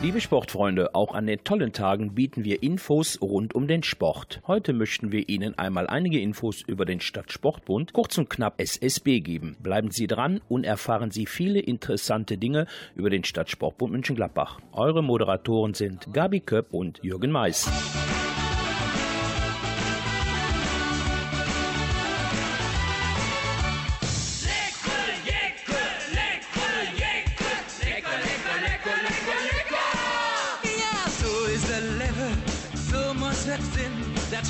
[0.00, 4.40] Liebe Sportfreunde, auch an den tollen Tagen bieten wir Infos rund um den Sport.
[4.46, 9.56] Heute möchten wir Ihnen einmal einige Infos über den Stadtsportbund, kurz und knapp SSB geben.
[9.58, 14.60] Bleiben Sie dran und erfahren Sie viele interessante Dinge über den Stadtsportbund München-Gladbach.
[14.70, 17.68] Eure Moderatoren sind Gabi Köpp und Jürgen Mais.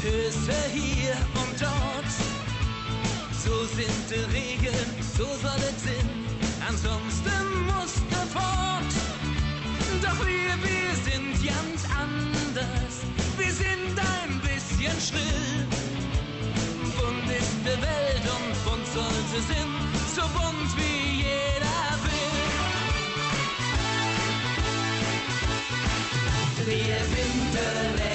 [0.08, 2.12] Höchste hier und dort.
[3.44, 6.08] So sind die Regeln, so soll es sein,
[6.66, 8.92] ansonsten musst du fort.
[10.02, 12.94] Doch wir, wir sind ganz anders,
[13.36, 15.66] wir sind ein bisschen schrill.
[16.96, 19.76] Bunt ist die Welt und bunt sollte sind,
[20.16, 22.38] so bunt wie jeder will.
[26.66, 28.07] Wir sind der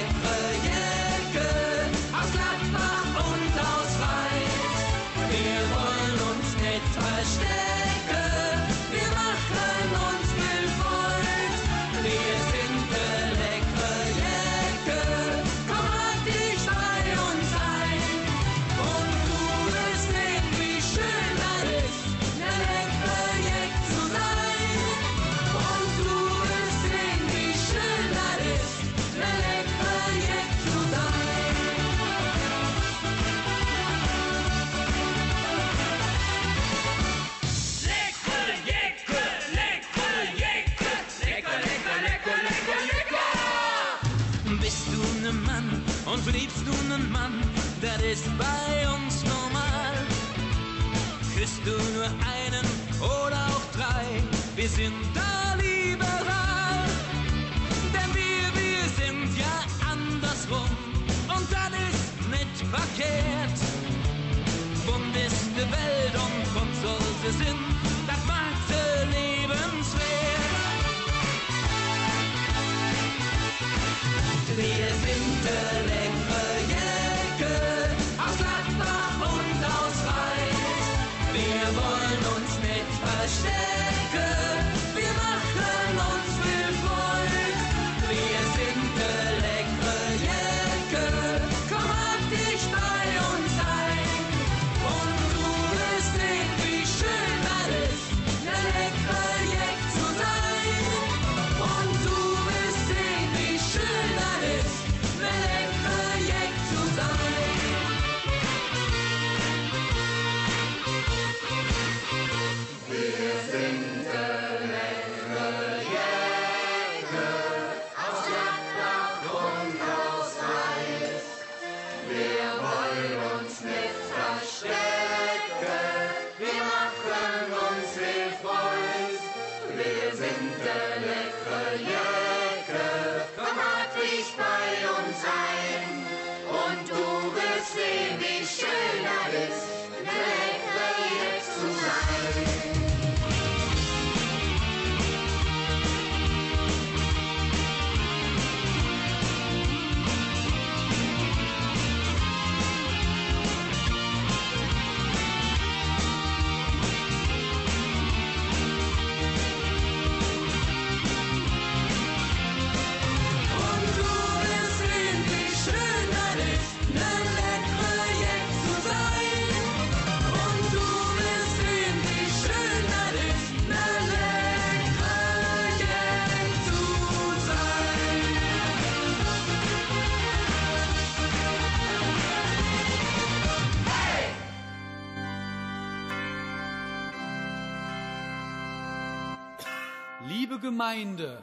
[190.73, 191.37] Gemeinde,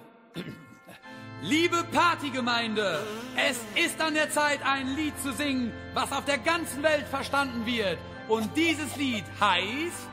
[1.40, 2.98] liebe Partygemeinde,
[3.36, 7.64] es ist an der Zeit, ein Lied zu singen, was auf der ganzen Welt verstanden
[7.64, 7.96] wird.
[8.26, 10.09] Und dieses Lied heißt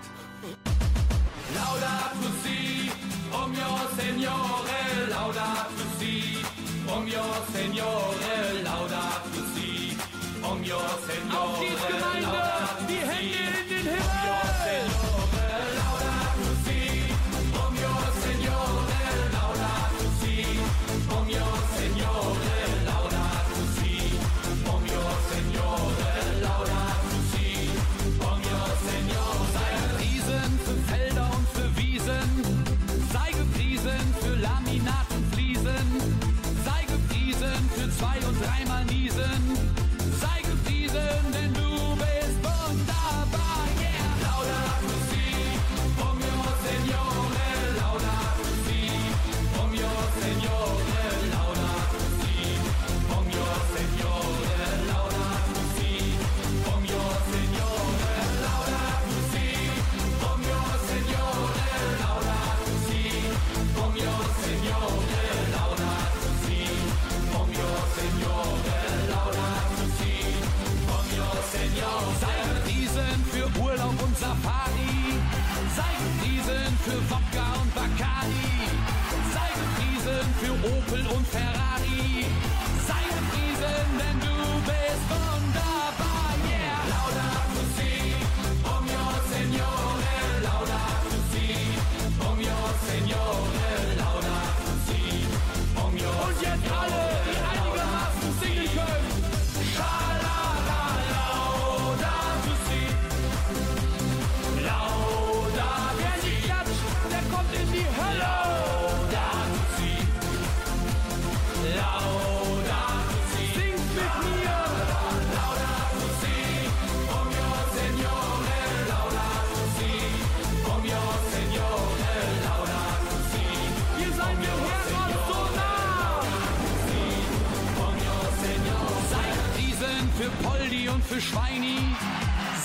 [130.98, 131.78] und für Schweini.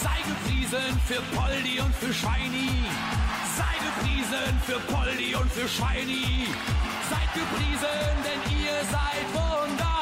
[0.02, 2.70] Sei gepriesen für Poldi und für Schweini.
[3.58, 6.46] Sei gepriesen für Poldi und für Schweini.
[7.10, 10.01] Seid gepriesen, denn ihr seid wunderbar,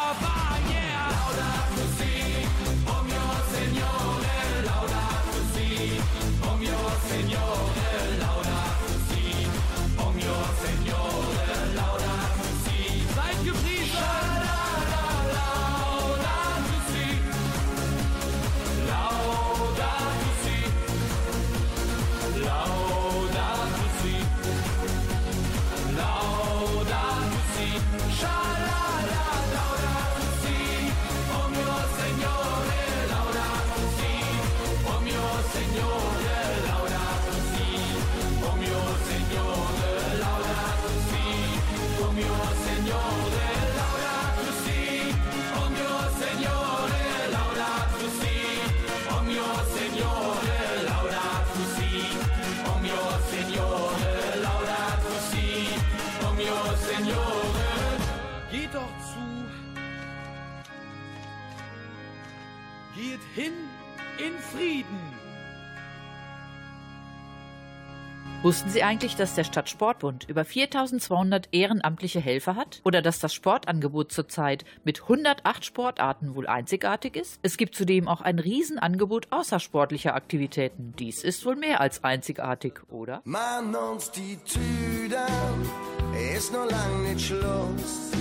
[68.42, 72.80] Wussten Sie eigentlich, dass der Stadtsportbund über 4200 ehrenamtliche Helfer hat?
[72.84, 77.38] Oder dass das Sportangebot zurzeit mit 108 Sportarten wohl einzigartig ist?
[77.42, 80.94] Es gibt zudem auch ein Riesenangebot außersportlicher Aktivitäten.
[80.98, 83.20] Dies ist wohl mehr als einzigartig, oder?
[83.24, 85.18] Man uns die Tüden,
[86.34, 88.12] ist noch lang nicht Schluss.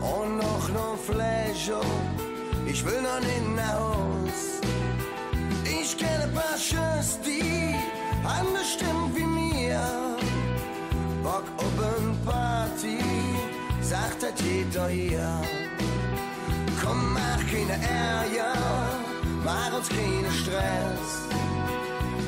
[0.00, 1.78] Und noch noch Fläche,
[2.66, 4.60] ich will noch nicht nach Haus.
[5.64, 7.77] Ich kenne paar Schüsse, die
[8.24, 9.80] anders stimmen wie mir.
[11.22, 12.98] Bock oben Party,
[13.82, 15.40] sagt das jeder hier.
[16.82, 18.54] Komm, mach keine Ärger,
[19.44, 21.28] mach uns keinen Stress.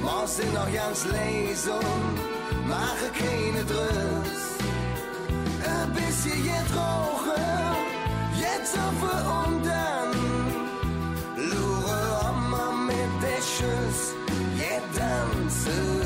[0.02, 4.42] Morgen sind noch ganz leise und mache keine Driss.
[5.64, 7.42] Ein bisschen jetzt rauchen,
[8.38, 9.89] jetzt auf und dann.
[15.61, 16.00] soon.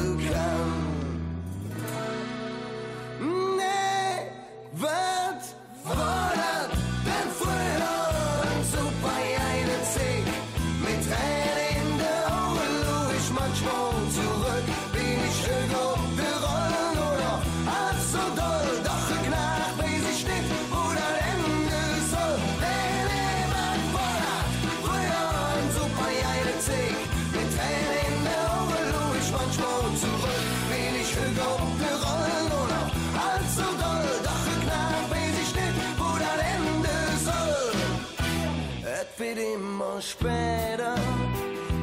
[40.10, 40.94] Später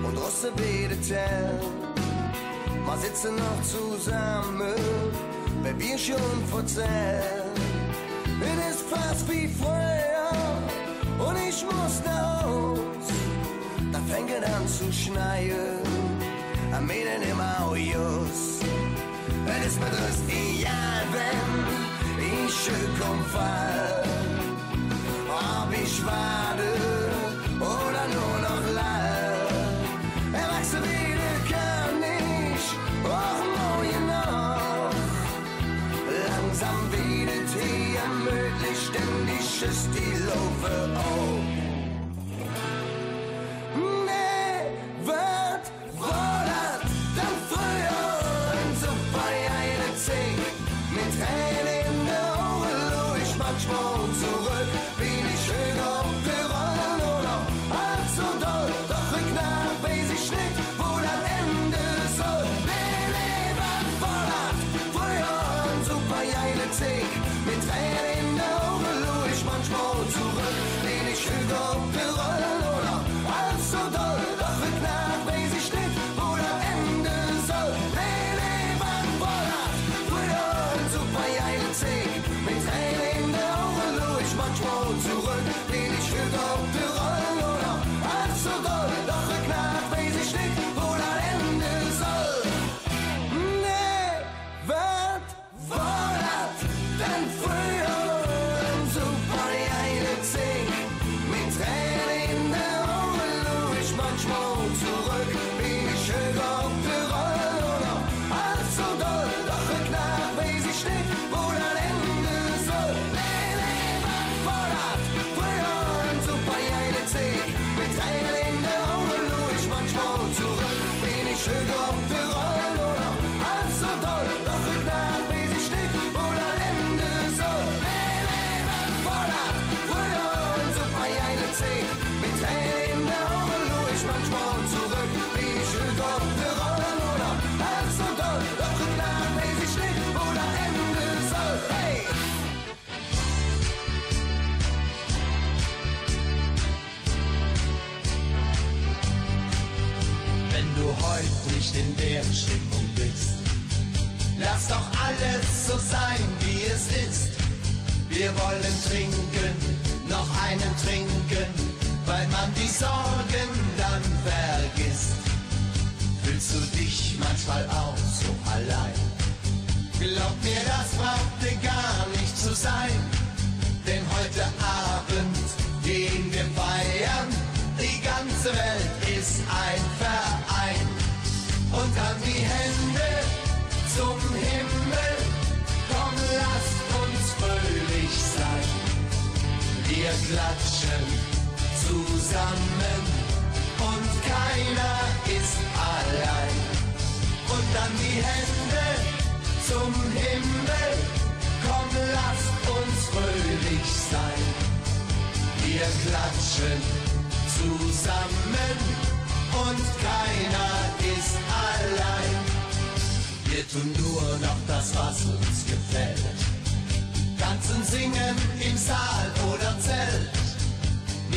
[0.03, 1.09] und Russe betet.
[2.85, 4.75] Wir sitzen noch zusammen,
[5.63, 7.51] wenn wir schon verzählen.
[8.41, 13.07] Es ist fast wie früher und ich muss nach Haus.
[13.91, 15.79] Da fängt es an zu schneien,
[16.75, 18.59] am Mädchen im Autos.
[19.47, 24.03] Es ist mir das egal, wenn ich komm fall.
[25.29, 26.50] Ob ich war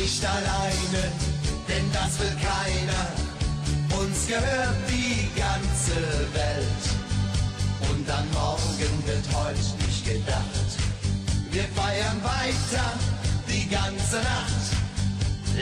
[0.05, 1.03] nicht alleine,
[1.67, 3.05] denn das will keiner.
[3.99, 5.97] Uns gehört die ganze
[6.31, 6.83] Welt.
[7.89, 10.69] Und an morgen wird heute nicht gedacht.
[11.49, 12.87] Wir feiern weiter
[13.47, 14.65] die ganze Nacht.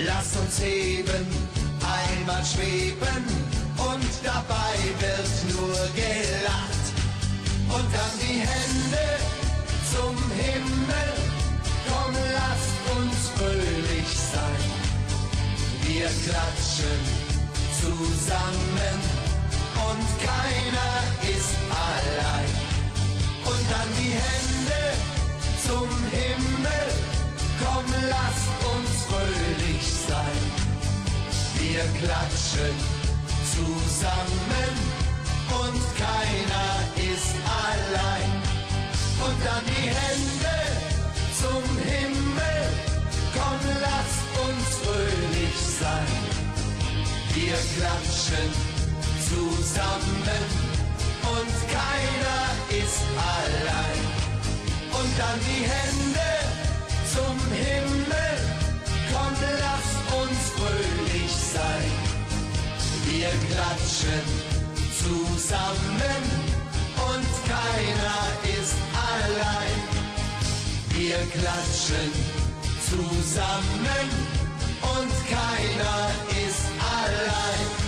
[0.05, 1.25] Lass uns heben,
[1.79, 3.23] einmal schweben
[3.77, 6.85] und dabei wird nur gelacht.
[7.69, 9.07] Und dann die Hände
[9.93, 11.11] zum Himmel,
[11.87, 13.72] komm lasst uns fröhlich.
[15.95, 17.01] Wir klatschen
[17.79, 18.97] zusammen
[19.89, 22.51] und keiner ist allein.
[23.45, 24.83] Und dann die Hände
[25.67, 26.87] zum Himmel,
[27.61, 28.41] komm lass
[28.73, 30.41] uns fröhlich sein.
[31.59, 32.75] Wir klatschen
[33.53, 34.73] zusammen
[35.61, 36.73] und keiner
[37.13, 37.35] ist
[37.69, 38.31] allein.
[39.23, 40.57] Und dann die Hände
[41.39, 42.65] zum Himmel,
[43.35, 46.23] komm lass uns fröhlich sein.
[47.33, 48.49] Wir klatschen
[49.29, 50.43] zusammen
[51.35, 53.01] und keiner ist
[53.35, 54.01] allein.
[54.99, 56.31] Und dann die Hände
[57.13, 58.35] zum Himmel,
[59.11, 59.33] komm,
[59.65, 59.89] lass
[60.21, 61.91] uns fröhlich sein.
[63.09, 64.25] Wir klatschen
[64.99, 66.23] zusammen
[67.09, 68.23] und keiner
[68.59, 69.79] ist allein.
[70.89, 72.32] Wir klatschen zusammen
[72.93, 74.09] zusammen
[74.81, 76.11] und keiner
[76.45, 77.82] ist allein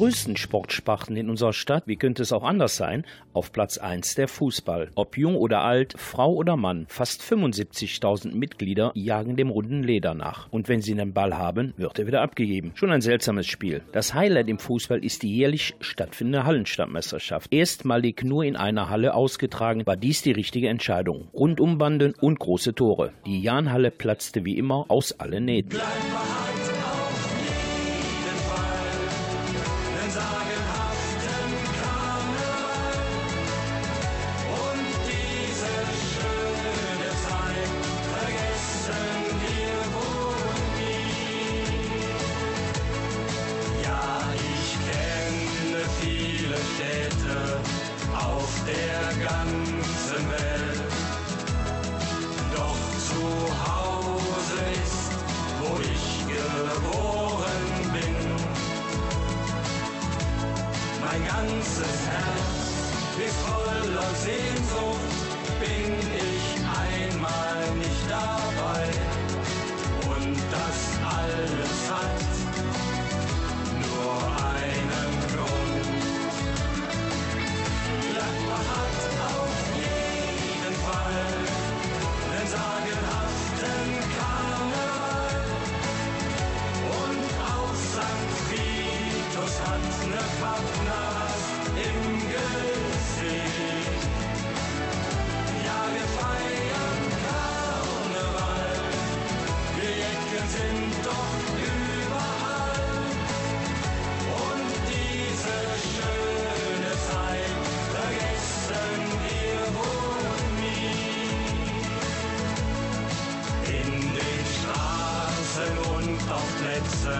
[0.00, 3.04] größten Sportsparten in unserer Stadt, wie könnte es auch anders sein,
[3.34, 4.88] auf Platz 1 der Fußball.
[4.94, 10.50] Ob jung oder alt, Frau oder Mann, fast 75.000 Mitglieder jagen dem runden Leder nach.
[10.50, 12.72] Und wenn sie einen Ball haben, wird er wieder abgegeben.
[12.76, 13.82] Schon ein seltsames Spiel.
[13.92, 17.52] Das Highlight im Fußball ist die jährlich stattfindende Hallenstadtmeisterschaft.
[17.52, 21.28] Erstmalig nur in einer Halle ausgetragen, war dies die richtige Entscheidung.
[21.34, 23.12] Rundumbanden und große Tore.
[23.26, 25.78] Die Jahnhalle platzte wie immer aus allen Nähten.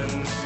[0.08, 0.39] one.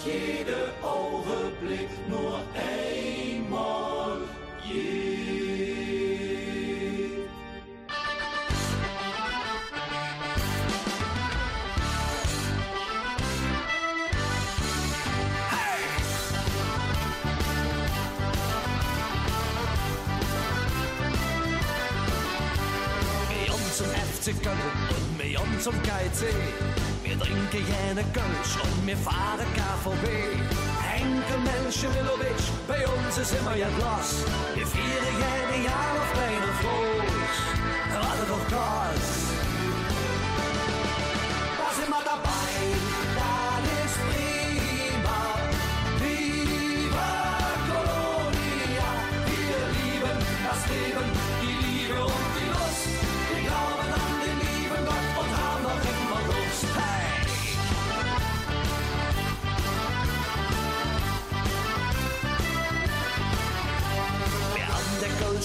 [0.00, 4.18] Weilet jede Augenblick nur einmal
[4.64, 5.20] je.
[24.90, 26.89] Und uns zum KIC.
[27.20, 30.06] Wir trinken jene Kölsch und wir fahren KVB.
[30.80, 34.24] Henkel Menschemilovic, bei uns ist immer ja Glas.
[34.54, 37.36] Wir feiern jede Jahr auf deinen Fuß.
[37.92, 38.80] Warte doch Gas.
[39.04, 39.19] Da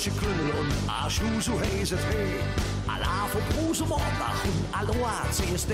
[0.05, 2.39] Deutsche Gründel und Arschu, so heißt hey.
[2.87, 5.73] Allah von Rosenmontag und Aloha CSD.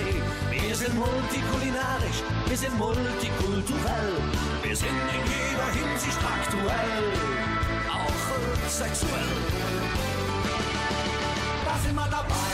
[0.50, 4.14] Wir sind multikulinarisch, wir sind multikulturell.
[4.64, 7.12] Wir sind in jeder Hinsicht aktuell,
[7.92, 9.36] auch sexuell.
[11.66, 12.51] Da sind wir dabei,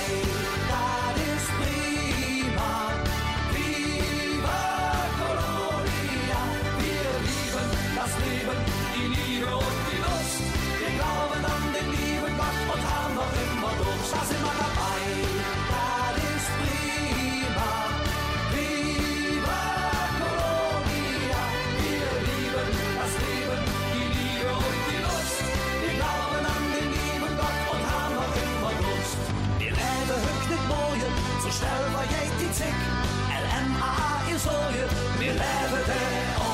[14.09, 15.03] Da sind wir dabei,
[15.69, 17.71] das ist prima.
[18.53, 19.63] Viva
[20.19, 21.43] Colonia,
[21.81, 25.43] wir lieben das Leben, die Liebe und die Lust.
[25.81, 29.19] Wir glauben an den lieben Gott und haben noch immer Lust.
[29.59, 31.11] Wir leben höchst nicht morgen,
[31.43, 32.77] so schnell war jij die zick.
[33.43, 33.95] LMA
[34.33, 34.85] is je,
[35.19, 36.46] wir leben der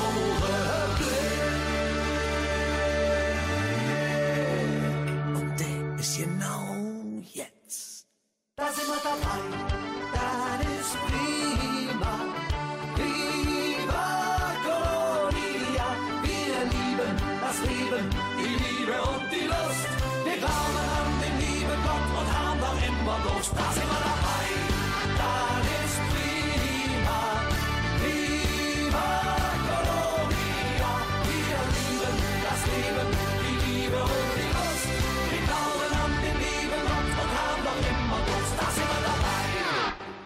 [23.04, 24.03] bomba gostosa.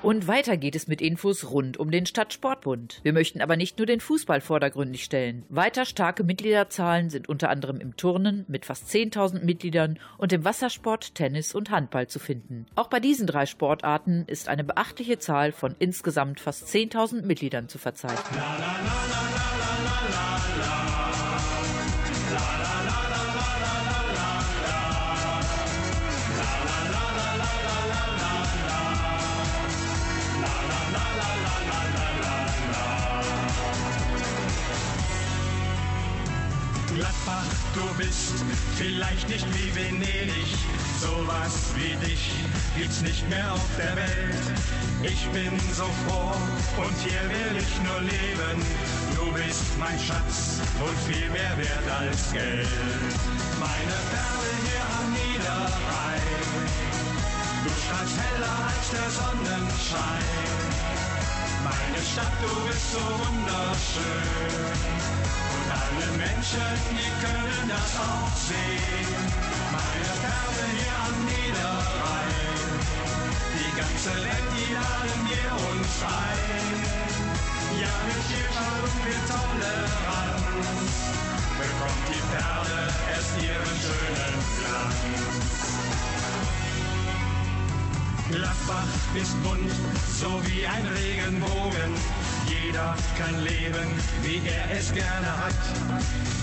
[0.09, 3.01] Und weiter geht es mit Infos rund um den Stadtsportbund.
[3.03, 5.45] Wir möchten aber nicht nur den Fußball vordergründig stellen.
[5.51, 11.15] Weiter starke Mitgliederzahlen sind unter anderem im Turnen mit fast 10.000 Mitgliedern und im Wassersport,
[11.15, 12.65] Tennis und Handball zu finden.
[12.75, 17.77] Auch bei diesen drei Sportarten ist eine beachtliche Zahl von insgesamt fast 10.000 Mitgliedern zu
[17.77, 18.41] verzeichnen.
[36.99, 38.43] Gladbach, du bist
[38.75, 40.51] vielleicht nicht wie Venedig,
[41.01, 42.33] sowas wie dich
[42.77, 44.43] gibt's nicht mehr auf der Welt.
[45.05, 46.35] Ich bin so froh
[46.77, 48.67] und hier will ich nur leben.
[49.15, 52.67] Du bist mein Schatz und viel mehr wert als Geld.
[53.61, 56.23] Meine Perle hier am Niederrhein,
[57.63, 60.27] du strahlst heller als der Sonnenschein.
[61.63, 65.28] Meine Stadt, du bist so wunderschön.
[65.71, 69.13] Alle Menschen, die können das auch sehen.
[69.71, 72.79] Meine Perle hier am Niederrhein.
[73.53, 76.69] Die ganze Welt, die laden wir uns ein.
[77.81, 80.49] Ja, mit Vielfalt und mit Toleranz
[81.59, 82.81] bekommt die Perle
[83.13, 85.68] erst ihren schönen Glanz.
[88.31, 89.71] Gladbach ist bunt,
[90.21, 91.93] so wie ein Regenbogen.
[92.47, 93.89] Jeder kann leben,
[94.23, 95.55] wie er es gerne hat.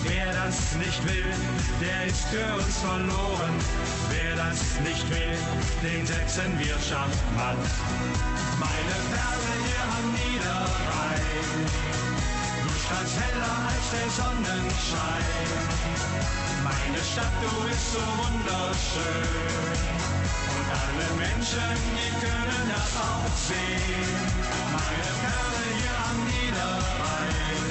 [0.04, 1.32] Wer das nicht will,
[1.80, 3.54] der ist für uns verloren.
[4.10, 5.38] Wer das nicht will,
[5.84, 7.63] den setzen wir Schachmatt.
[8.60, 11.21] Meine Perle hier am Niederrhein,
[12.86, 15.50] strahlst heller als der Sonnenschein.
[16.63, 19.80] Meine Stadt, du bist so wunderschön.
[20.54, 24.10] Und alle Menschen, die können das auch sehen.
[24.76, 27.63] Meine Perle hier am Niederrhein.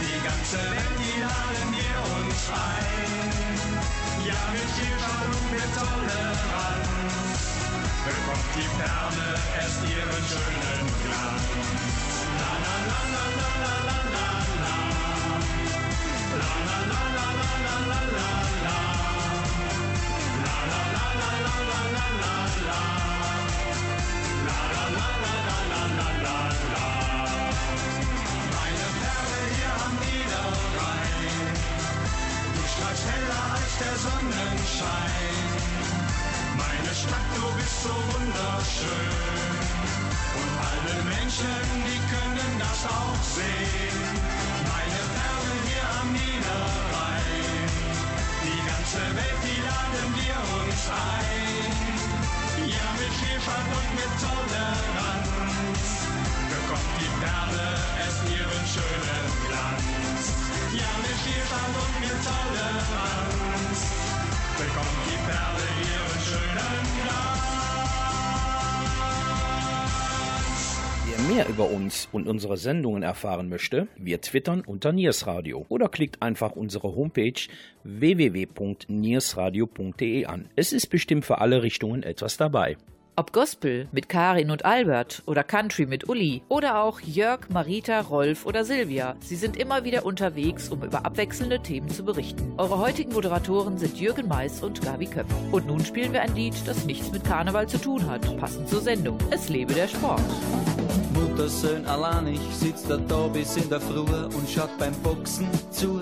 [0.00, 3.12] Die ganze Welt, die laden wir uns ein.
[4.28, 7.40] Ja, mit Vielfalt und mit Toleranz
[8.06, 9.28] bekommt die Perle
[9.60, 12.21] erst ihren schönen Glanz.
[34.02, 35.12] Sonnenschein.
[36.56, 39.61] Meine Stadt, du bist so wunderschön.
[40.68, 43.98] Alle Menschen, die können das auch sehen.
[44.72, 47.68] Meine Perle hier am Niederrhein.
[48.46, 51.72] Die ganze Welt, die laden wir uns ein.
[52.68, 55.82] Ja, mit Vielfalt und mit Toleranz
[56.52, 57.68] bekommt die Perle
[58.02, 60.22] erst ihren schönen Glanz.
[60.78, 63.78] Ja, mit Vielfalt und mit Toleranz
[64.58, 67.61] bekommt die Perle ihren schönen Glanz.
[71.12, 76.22] Wir mehr über uns und unsere Sendungen erfahren möchte, wir twittern unter Niersradio oder klickt
[76.22, 77.34] einfach unsere Homepage
[77.84, 80.48] www.niersradio.de an.
[80.56, 82.78] Es ist bestimmt für alle Richtungen etwas dabei.
[83.14, 88.46] Ob Gospel mit Karin und Albert oder Country mit Uli oder auch Jörg, Marita, Rolf
[88.46, 89.16] oder Silvia.
[89.20, 92.54] Sie sind immer wieder unterwegs, um über abwechselnde Themen zu berichten.
[92.56, 95.26] Eure heutigen Moderatoren sind Jürgen Mais und Gabi Köpp.
[95.50, 98.80] Und nun spielen wir ein Lied, das nichts mit Karneval zu tun hat, passend zur
[98.80, 99.18] Sendung.
[99.30, 100.22] Es lebe der Sport.
[101.12, 106.00] Muttersöhn alleinig sitzt er da bis in der Früh und schaut beim Boxen zu.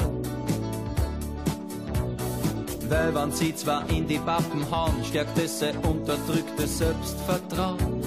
[2.90, 8.02] Weil wenn sie zwar in die Pappen hauen, stärkt es sein unterdrücktes Selbstvertrauen.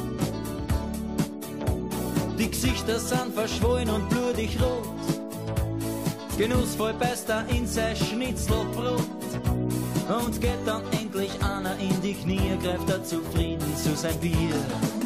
[2.37, 4.83] Die Gesichter sind verschwollen und blutig rot.
[6.37, 9.07] Genussvoll beißt er in sein Schnitzelbrot.
[10.09, 15.02] Und geht dann endlich einer in die Knie, greift er zufrieden zu sein Bier.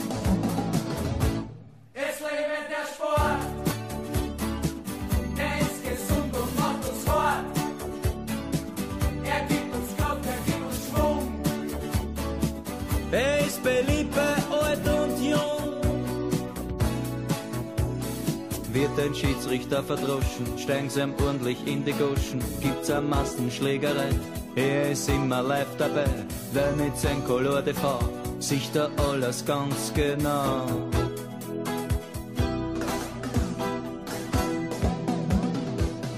[19.00, 24.10] Ein Schiedsrichter verdroschen, steigen sie ihm ordentlich in die Goschen, gibt's eine Massenschlägerei.
[24.56, 26.10] Er ist immer live dabei,
[26.52, 28.00] weil mit sein Color Fau
[28.40, 30.66] sieht er alles ganz genau.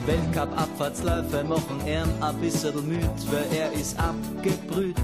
[0.08, 4.96] Weltcup-Abfahrtsläufe machen ihn ein bisschen müd, weil er ist abgebrüht.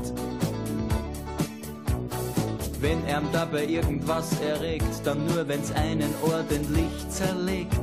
[2.85, 7.73] Wenn er dabei irgendwas erregt, dann nur wenn's einen ordentlich zerlegt.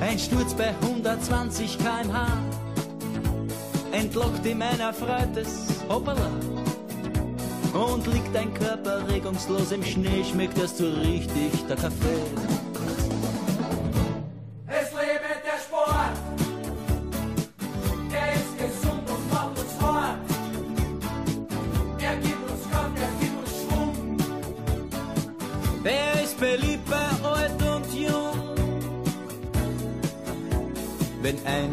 [0.00, 2.28] Ein Sturz bei 120 kmh
[3.90, 6.30] entlockt ihm ein erfreutes Hoppala.
[7.72, 12.73] Und liegt ein Körper regungslos im Schnee, schmeckt erst so richtig der Kaffee.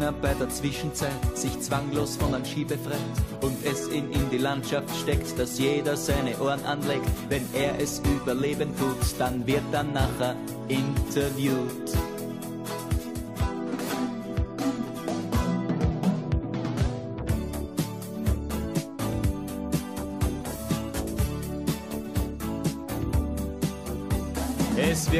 [0.02, 2.98] Einer bei der Zwischenzeit sich zwanglos von einem Ski befreit
[3.40, 8.00] und es ihn in die Landschaft steckt, dass jeder seine Ohren anlegt, wenn er es
[8.00, 10.34] überleben tut, dann wird er nachher
[10.68, 12.11] interviewt.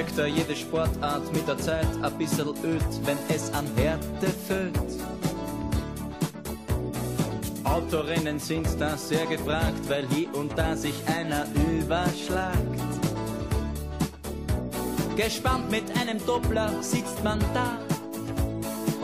[0.02, 4.76] Wirkt da jede Sportart mit der Zeit ein bisschen öd, wenn es an Härte fällt.
[7.62, 11.46] Autorennen sind da sehr gefragt, weil hier und da sich einer
[11.78, 12.58] überschlagt.
[15.14, 17.78] Gespannt mit einem Doppler sitzt man da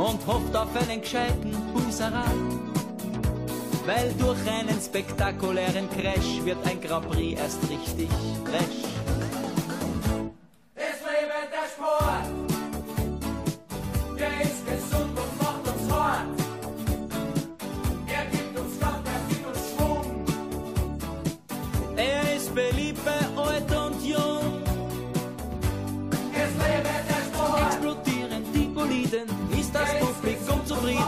[0.02, 2.26] und hofft auf einen gescheiten Buserat.
[3.86, 8.08] Weil durch einen spektakulären Crash wird ein Grand Prix erst richtig
[8.44, 8.97] fresh.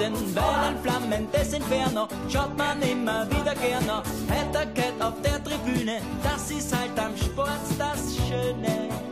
[0.00, 4.02] Publikum zufrieden, weil ein flammendes Inferno schaut man immer wieder gerne.
[4.28, 9.09] Heiterkeit auf der Tribüne, das ist halt am Sport das Schöne.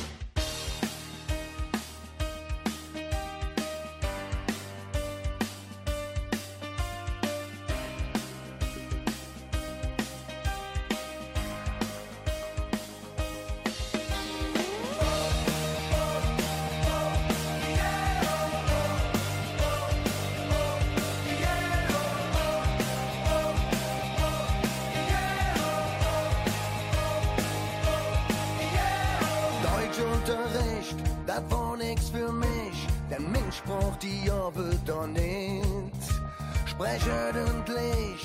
[36.80, 37.68] Sprechend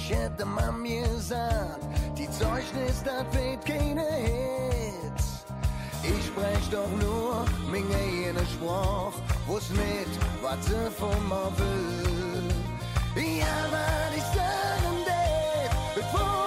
[0.07, 1.81] hätte man mir gesagt,
[2.17, 5.19] die Zeugnis, das wird keine Hit.
[6.01, 9.11] Ich sprech doch nur meine jene Spruch,
[9.45, 10.07] wo's mit,
[10.41, 12.47] was sie von mir will.
[13.39, 16.44] Ja, was ich sagen darf, bevor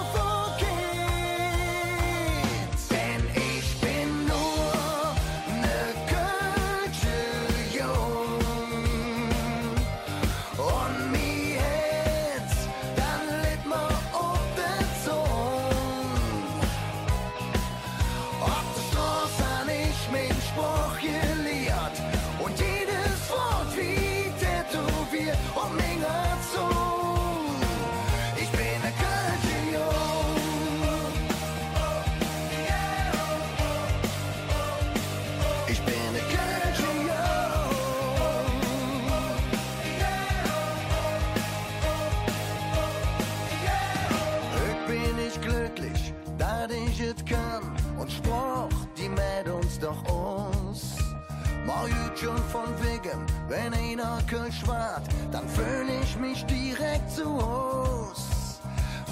[51.79, 57.25] Mal gut schon von wegen, wenn einer Kölsch wart, dann fühl ich mich direkt zu
[57.25, 58.59] Haus.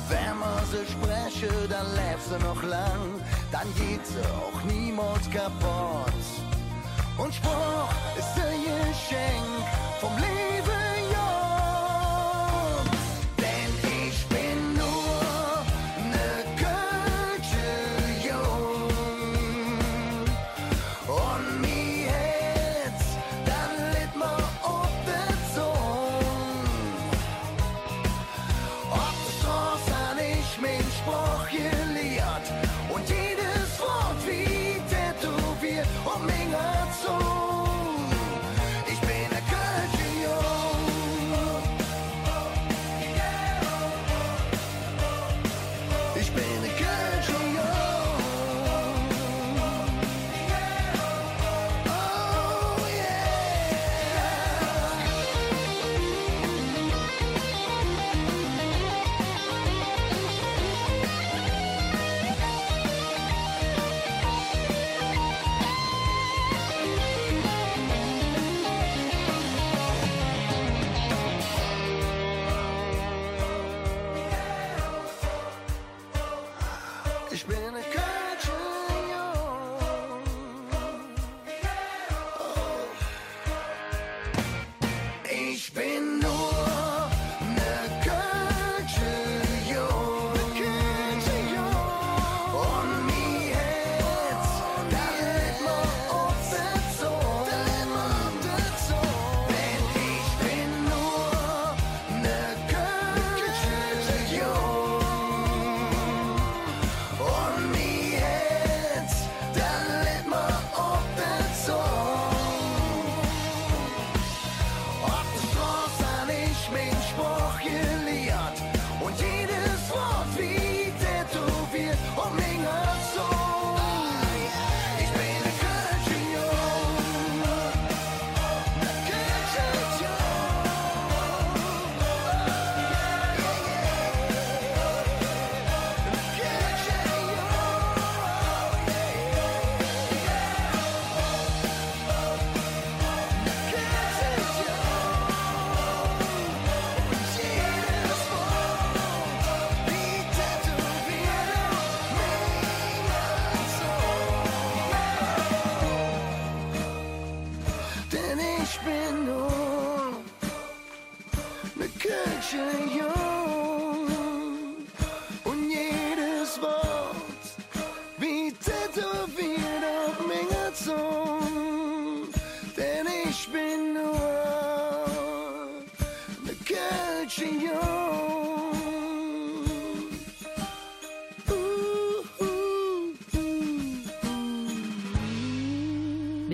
[0.08, 3.20] Wenn man sie spreche, dann lebst du noch lang,
[3.52, 6.24] dann geht sie auch niemals kaputt.
[7.18, 9.45] Und Spruch ist ein Geschenk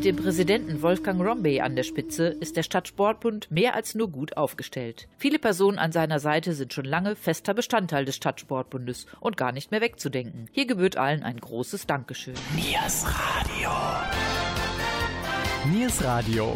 [0.02, 4.36] Mit dem Präsidenten Wolfgang Rombey an der Spitze ist der Stadtsportbund mehr als nur gut
[4.36, 5.06] aufgestellt.
[5.16, 9.70] Viele Personen an seiner Seite sind schon lange fester Bestandteil des Stadtsportbundes und gar nicht
[9.70, 10.48] mehr wegzudenken.
[10.50, 12.34] Hier gebührt allen ein großes Dankeschön.
[12.56, 13.70] Niers Radio.
[15.72, 16.52] Niers Radio.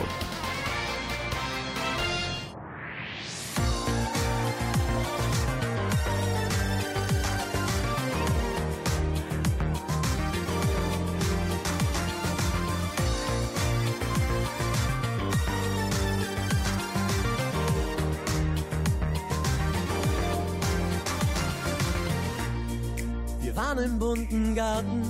[23.86, 25.02] Im bunten Garten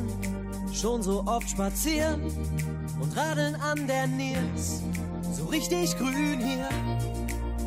[0.70, 2.20] schon so oft spazieren
[3.00, 4.82] und radeln an der Nils.
[5.32, 6.68] So richtig grün hier.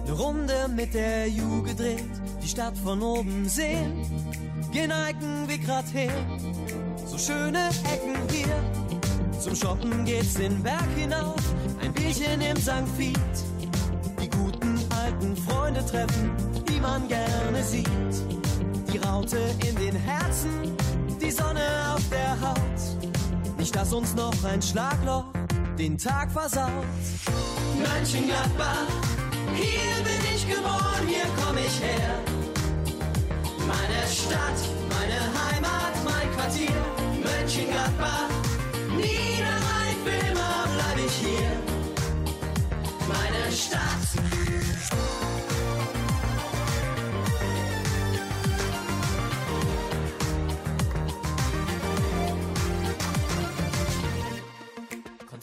[0.05, 2.03] Eine Runde mit der Ju gedreht,
[2.43, 3.93] die Stadt von oben sehen.
[4.71, 6.13] Geneigen wir grad her,
[7.05, 9.39] so schöne Ecken hier.
[9.39, 11.41] Zum Shoppen geht's den Berg hinauf,
[11.81, 12.87] ein Bierchen im St.
[12.95, 13.17] Fiet.
[14.21, 16.31] Die guten alten Freunde treffen,
[16.67, 17.87] die man gerne sieht.
[18.93, 20.75] Die Raute in den Herzen,
[21.29, 23.57] die Sonne auf der Haut.
[23.57, 25.25] Nicht, dass uns noch ein Schlagloch
[25.77, 26.85] den Tag versaut.
[27.77, 28.87] Mönchengladbach,
[29.53, 32.15] hier bin ich geboren, hier komm ich her.
[33.59, 34.59] Meine Stadt,
[34.89, 36.81] meine Heimat, mein Quartier,
[37.23, 38.29] Mönchengladbach,
[38.95, 41.51] Niederrhein, für immer bleib ich hier.
[43.07, 44.38] Meine Stadt.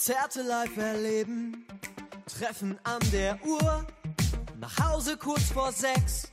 [0.06, 1.66] Konzerte live erleben,
[2.26, 3.84] Treffen an der Uhr,
[4.60, 6.30] nach Hause kurz vor sechs,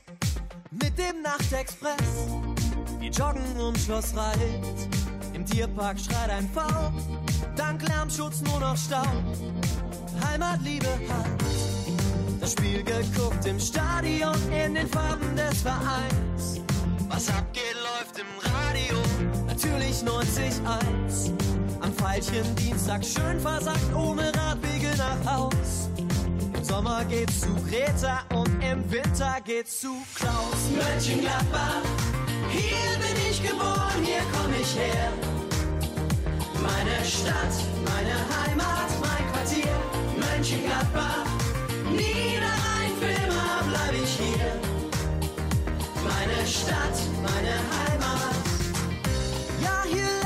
[0.70, 2.28] mit dem Nachtexpress.
[3.00, 4.38] Wir joggen um Schloss Reit,
[5.32, 6.60] im Tierpark schreit ein V,
[7.56, 9.02] dank Lärmschutz nur noch Stau,
[10.24, 11.26] Heimatliebe hat.
[12.40, 16.60] Das Spiel geguckt im Stadion in den Farben des Vereins.
[17.08, 19.02] Was abgeht, läuft im Radio,
[19.48, 20.64] natürlich 90.1.
[20.64, 21.03] Am
[22.14, 25.88] Veilchen Dienstag schön versackt, ohne Radwege nach Haus.
[26.56, 30.70] Im Sommer geht's zu Greta und im Winter geht's zu Klaus.
[30.70, 31.82] Mönchengladbach,
[32.50, 35.12] hier bin ich geboren, hier komm ich her.
[36.62, 39.74] Meine Stadt, meine Heimat, mein Quartier,
[40.16, 41.26] Mönchengladbach,
[41.90, 44.54] Niederrhein, für immer bleib ich hier.
[46.04, 48.36] Meine Stadt, meine Heimat.
[49.60, 50.23] Ja, hier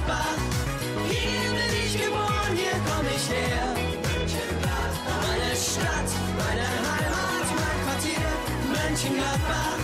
[0.00, 0.38] Mönchengladbach,
[1.08, 3.74] hier bin ich geboren, hier komm ich her.
[5.04, 8.30] Meine Stadt, meine Heimat, mein Quartier,
[8.72, 9.78] Mönchengladbach,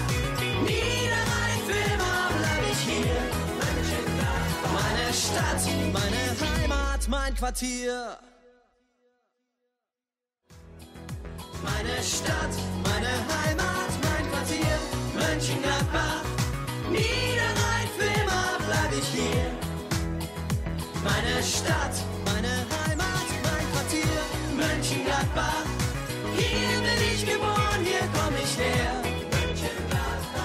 [0.62, 3.20] Niederrhein, für immer bleib ich hier.
[4.72, 8.18] Meine Stadt, meine Heimat, mein Quartier.
[11.62, 12.54] Meine Stadt,
[12.84, 14.78] meine Heimat, mein Quartier,
[15.14, 16.22] Mönchengladbach,
[16.90, 17.65] Niederrhein,
[21.06, 24.18] Meine Stadt, meine Heimat, mein Quartier,
[24.56, 25.64] Mönchengladbach,
[26.36, 29.02] hier bin ich geboren, hier komm ich her.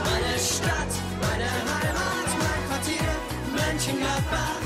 [0.06, 3.12] Meine Stadt, meine Heimat, mein Quartier,
[3.58, 4.62] Mönchengladbach,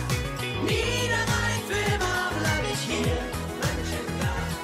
[0.63, 3.17] Niederrhein, für immer bleib ich hier.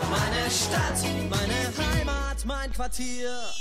[0.10, 3.61] Meine Stadt, meine Heimat, mein Quartier.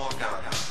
[0.00, 0.69] more gaga.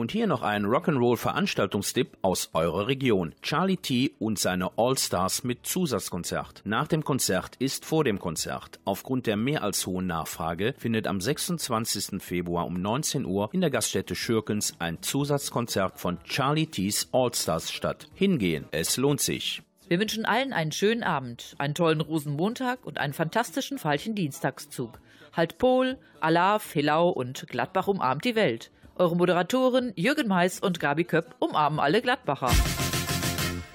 [0.06, 3.34] Und hier noch ein Rock'n'Roll-Veranstaltungstipp aus eurer Region.
[3.42, 6.62] Charlie T und seine All-Stars mit Zusatzkonzert.
[6.64, 8.80] Nach dem Konzert ist vor dem Konzert.
[8.86, 12.22] Aufgrund der mehr als hohen Nachfrage findet am 26.
[12.22, 18.08] Februar um 19 Uhr in der Gaststätte Schürkens ein Zusatzkonzert von Charlie T's All-Stars statt.
[18.14, 19.64] Hingehen, es lohnt sich.
[19.88, 25.00] Wir wünschen allen einen schönen Abend, einen tollen Rosenmontag und einen fantastischen Falchen Dienstagszug.
[25.34, 28.70] Halt Pol, Alaf, Hillau und Gladbach umarmt die Welt.
[28.98, 32.48] Eure Moderatoren Jürgen Mais und Gabi Köpp umarmen alle Gladbacher.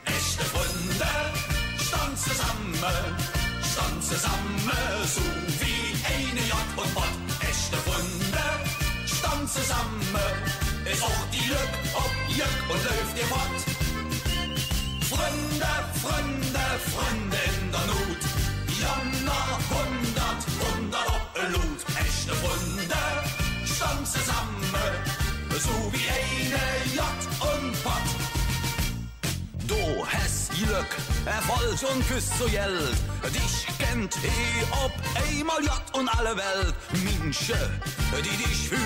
[0.07, 1.11] Echte Freunde,
[1.77, 2.75] stand zusammen,
[3.63, 4.71] stand zusammen,
[5.05, 5.21] so
[5.61, 7.05] wie eine Jott und Bott.
[7.43, 8.45] Echte Freunde,
[9.05, 10.01] stand zusammen.
[10.91, 13.61] Ist auch die Lück, ob Jück und läuft ihr Bott.
[15.05, 18.23] Freunde, Freunde, Freunde in der Not.
[18.81, 21.81] Janna, hundert, hundert Doppellut.
[22.01, 23.30] Echte Freunde,
[23.81, 24.75] stand zusammen.
[25.59, 26.65] So wie eine
[26.97, 28.09] Jott und Bott.
[29.67, 30.93] Du hast Glück,
[31.25, 32.97] Erfolg und Küss so Geld.
[33.33, 34.93] Dich kennt he ob
[35.25, 36.75] einmal J und alle Welt.
[37.05, 37.61] Minsche,
[38.27, 38.77] die dich für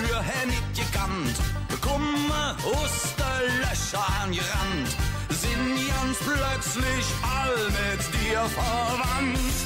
[0.47, 1.35] nicht gekannt.
[1.81, 4.91] Komme aus der Löcher angerannt.
[5.29, 9.57] Sind ganz plötzlich all mit dir verwandt.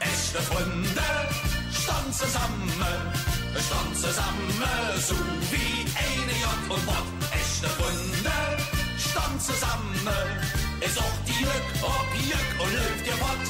[0.00, 1.19] Echte Freunde,
[1.82, 2.72] stand zusammen,
[3.66, 4.48] stand zusammen,
[5.08, 5.14] so
[5.50, 7.08] wie eine J und Bott.
[7.32, 8.38] Echte Freunde,
[8.98, 10.08] stand zusammen,
[10.80, 13.44] ist auch die Lück, ob Jück und läuft ihr Bott.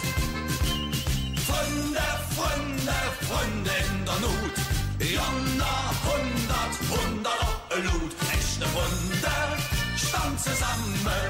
[1.48, 2.06] Freunde,
[2.36, 2.96] Freunde,
[3.28, 4.56] Freunde in der Not,
[5.16, 5.76] Jonna,
[6.06, 8.12] hundert, hundert Doppellut.
[8.32, 9.36] Echte Freunde,
[9.96, 11.22] stand zusammen,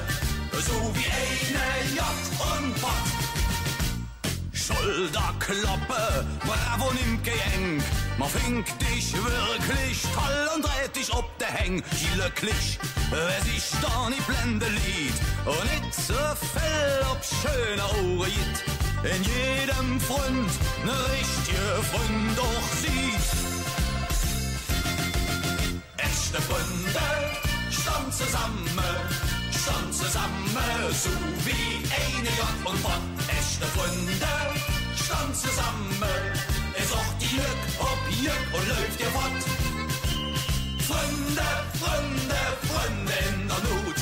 [0.53, 2.05] so wie eine J
[2.53, 3.29] und Bott.
[4.70, 7.82] Schulterklappe, bravo nimm Gehenk.
[8.18, 11.82] Man fink dich wirklich toll und dreht dich ob der Heng.
[12.14, 12.78] Glücklich,
[13.10, 15.14] wer sich da nicht blende lied
[15.44, 18.30] und nicht so fell ob schöne Ohren.
[19.02, 20.50] In jedem Freund
[20.84, 23.30] ne richtige Freund doch sieht.
[25.96, 27.08] Echte Freunde,
[27.70, 28.80] stand zusammen,
[29.62, 30.56] stand zusammen,
[30.92, 31.11] so
[31.44, 33.04] wie eine J und Bott.
[33.28, 34.32] Echte Freunde,
[34.96, 36.12] stand zusammen,
[36.80, 39.42] ist auch die Lück, ob Jück und läuft ihr Wort.
[40.88, 41.48] Freunde,
[41.80, 43.98] Freunde, Freunde in der Not,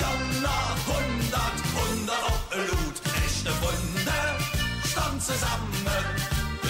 [0.00, 0.58] Jonna,
[0.90, 2.96] hundert, hundert Doppellut.
[3.24, 4.18] Echte Freunde,
[4.90, 6.04] stand zusammen,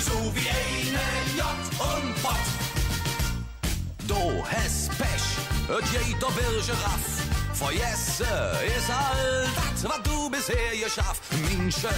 [0.06, 1.06] so wie eine
[1.36, 1.46] J
[1.90, 2.46] und Bott.
[4.06, 5.26] Du hast Pech,
[5.92, 7.25] jeder Birge raff.
[7.58, 8.24] Vergesse
[8.76, 11.22] ist all das, was du bisher geschafft.
[11.48, 11.88] Minsche,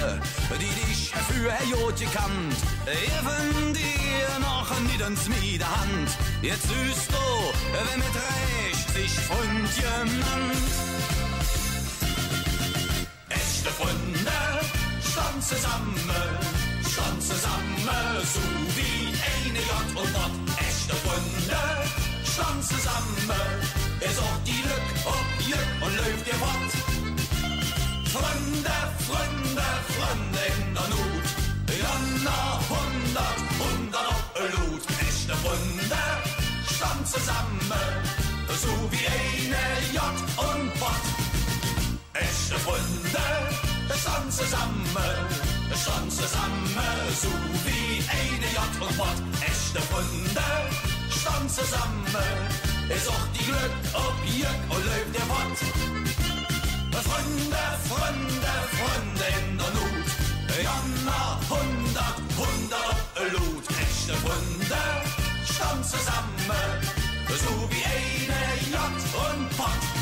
[0.57, 2.57] die dich für Herr Jod gekannt,
[2.87, 6.11] geben dir noch nicht ins Miederhand.
[6.43, 7.27] Jetzt süßt du,
[7.73, 10.65] wer mit Recht sich Freund genannt.
[13.29, 14.39] Echte Freunde,
[15.11, 15.95] stand zusammen,
[16.89, 17.89] stand zusammen,
[18.33, 18.41] so
[18.77, 20.31] wie eine J und Bott.
[20.61, 22.08] Echte Freunde,
[22.39, 23.43] stand zusammen,
[24.01, 26.73] ist auch die Lück, ob Jück und läuft ihr Wort.
[28.15, 28.77] Freunde,
[29.07, 29.67] Freunde,
[29.97, 31.27] Freunde in der Not,
[31.83, 34.83] Jonna, hundert, hundert Doppellut.
[35.07, 36.03] Echte Freunde,
[36.75, 37.91] stand zusammen,
[38.63, 40.03] so wie eine J
[40.47, 41.07] und Bott.
[42.15, 43.27] Echte Freunde,
[44.01, 44.87] stand zusammen,
[45.83, 47.31] stand zusammen, so
[47.67, 49.19] wie eine J und Bott.
[49.41, 50.49] Echte Freunde,
[51.29, 52.07] stand zusammen,
[52.89, 55.59] ist auch die Glück, ob Jück und läuft der Wort.
[57.09, 60.09] Freunde, Freunde, Freunde in der Not,
[60.65, 63.65] Jonna, hundert, hundert Doppellut.
[63.71, 64.83] Echte Freunde,
[65.45, 66.81] stand zusammen,
[67.29, 69.98] so wie eine J und Pott.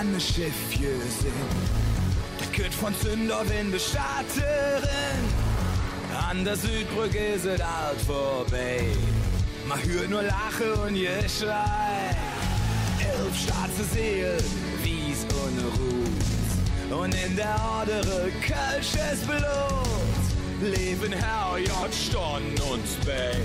[0.00, 1.32] Hanne Schiffje sinn.
[2.40, 5.22] Der Kütt von Zünderwind Starterin.
[6.30, 8.80] An der Südbrücke ist es alt vorbei.
[9.68, 12.16] Man hört nur Lache und Geschrei.
[12.98, 14.44] Elf schwarze Seelen,
[14.82, 16.98] wies und Ruß.
[16.98, 20.22] Und in der Ordere kölsches Blut.
[20.62, 21.94] Leben Herr J.
[21.94, 23.36] Stonn und bei.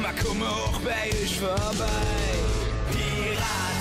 [0.00, 1.86] Ma komme auch bei ich vorbei.
[2.90, 3.71] Pirate,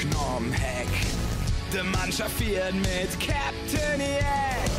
[0.00, 0.88] Heck.
[1.74, 4.70] Der Mannschaft fährt mit Captain Jack.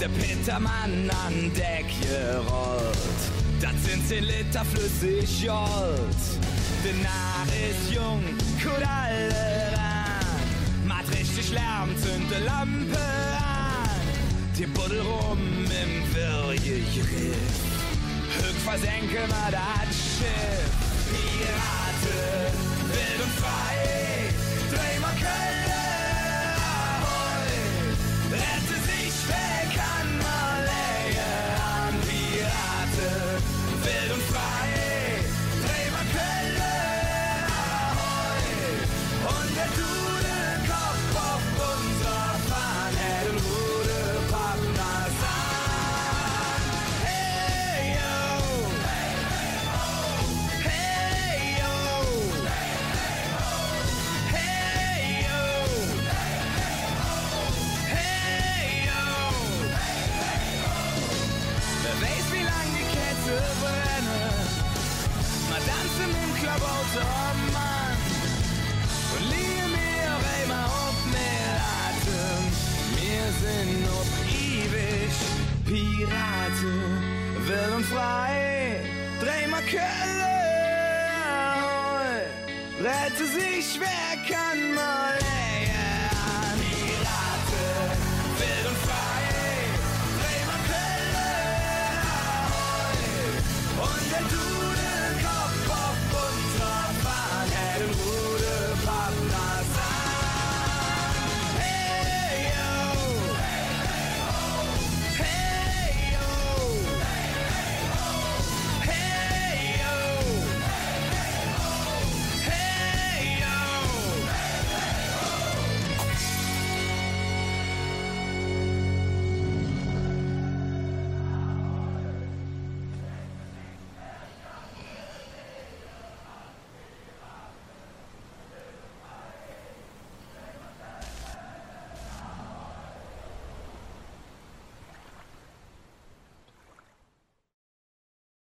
[0.00, 2.96] Der Petermann an Deck gerollt.
[3.60, 6.24] Das sind 10 Liter flüssig Jolt.
[6.82, 8.22] Der Narr ist jung,
[8.62, 10.86] gut alle ran.
[10.86, 14.00] Macht richtig Lärm, zünde Lampe an.
[14.58, 17.36] Die Buddel rum im Wirrjegriff.
[18.38, 20.72] Höck versenken wir das Schiff.
[21.10, 22.54] Piraten,
[22.90, 24.33] wild und frei.
[24.74, 25.13] flame